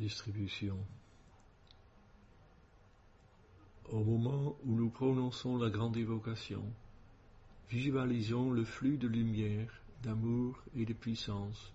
Distribution. 0.00 0.78
Au 3.90 4.02
moment 4.02 4.56
où 4.64 4.74
nous 4.74 4.88
prononçons 4.88 5.58
la 5.58 5.68
grande 5.68 5.98
évocation, 5.98 6.64
visualisons 7.68 8.50
le 8.50 8.64
flux 8.64 8.96
de 8.96 9.06
lumière, 9.06 9.70
d'amour 10.02 10.58
et 10.74 10.86
de 10.86 10.94
puissance 10.94 11.74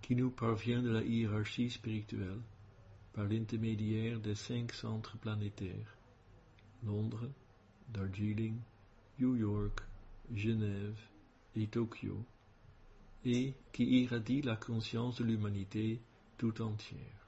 qui 0.00 0.16
nous 0.16 0.30
parvient 0.30 0.80
de 0.80 0.88
la 0.88 1.02
hiérarchie 1.02 1.68
spirituelle 1.68 2.40
par 3.12 3.26
l'intermédiaire 3.26 4.18
des 4.18 4.34
cinq 4.34 4.72
centres 4.72 5.18
planétaires, 5.18 5.94
Londres, 6.86 7.28
Darjeeling, 7.90 8.56
New 9.18 9.36
York, 9.36 9.82
Genève 10.34 10.98
et 11.54 11.66
Tokyo, 11.66 12.24
et 13.26 13.52
qui 13.72 13.84
irradie 14.00 14.40
la 14.40 14.56
conscience 14.56 15.18
de 15.18 15.24
l'humanité 15.24 16.00
tout 16.38 16.62
entière. 16.62 17.27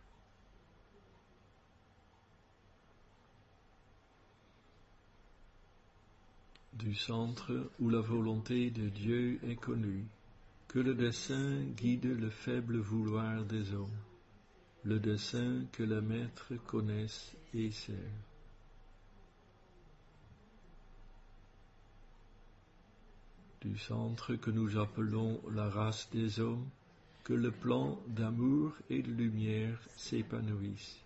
Du 6.73 6.95
centre 6.95 7.69
où 7.79 7.89
la 7.89 7.99
volonté 7.99 8.71
de 8.71 8.89
Dieu 8.89 9.39
est 9.43 9.55
connue, 9.55 10.05
que 10.67 10.79
le 10.79 10.95
dessein 10.95 11.63
guide 11.75 12.05
le 12.05 12.29
faible 12.29 12.77
vouloir 12.77 13.43
des 13.43 13.73
hommes, 13.73 13.99
le 14.83 14.99
dessein 14.99 15.65
que 15.73 15.83
le 15.83 16.01
Maître 16.01 16.53
connaisse 16.65 17.35
et 17.53 17.71
sert. 17.71 17.95
Du 23.61 23.77
centre 23.77 24.35
que 24.35 24.49
nous 24.49 24.77
appelons 24.79 25.39
la 25.51 25.69
race 25.69 26.09
des 26.11 26.39
hommes, 26.39 26.67
que 27.23 27.33
le 27.33 27.51
plan 27.51 27.99
d'amour 28.07 28.73
et 28.89 29.03
de 29.03 29.11
lumière 29.11 29.79
s'épanouisse, 29.95 31.03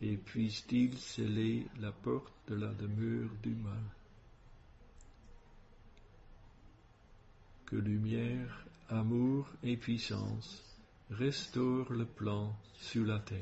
et 0.00 0.16
puisse-t-il 0.16 0.96
sceller 0.96 1.66
la 1.80 1.92
porte 1.92 2.32
de 2.48 2.54
la 2.54 2.72
demeure 2.72 3.28
du 3.42 3.54
mal. 3.54 3.82
que 7.72 7.78
lumière, 7.78 8.66
amour 8.90 9.48
et 9.62 9.78
puissance 9.78 10.62
restaurent 11.10 11.90
le 11.90 12.04
plan 12.04 12.54
sur 12.74 13.06
la 13.06 13.18
terre. 13.18 13.38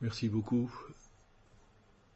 Merci 0.00 0.28
beaucoup. 0.28 0.72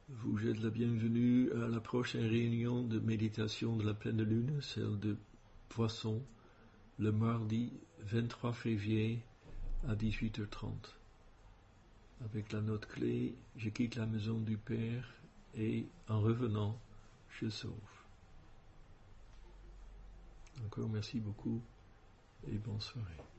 Vous 0.08 0.46
êtes 0.46 0.60
la 0.60 0.70
bienvenue 0.70 1.50
à 1.52 1.66
la 1.66 1.80
prochaine 1.80 2.28
réunion 2.28 2.84
de 2.84 3.00
méditation 3.00 3.74
de 3.74 3.84
la 3.84 3.92
pleine 3.92 4.22
lune, 4.22 4.60
celle 4.62 5.00
de 5.00 5.16
Poisson, 5.68 6.22
le 7.00 7.10
mardi 7.10 7.72
23 8.02 8.52
février 8.52 9.18
à 9.88 9.96
18h30. 9.96 10.70
Avec 12.24 12.52
la 12.52 12.60
note 12.60 12.86
clé, 12.86 13.34
je 13.56 13.68
quitte 13.68 13.96
la 13.96 14.06
maison 14.06 14.38
du 14.38 14.56
Père 14.56 15.12
et 15.56 15.84
en 16.08 16.20
revenant, 16.20 16.78
je 17.30 17.48
sauve. 17.48 17.72
Encore 20.66 20.88
merci 20.88 21.18
beaucoup 21.18 21.60
et 22.46 22.58
bonne 22.58 22.80
soirée. 22.80 23.31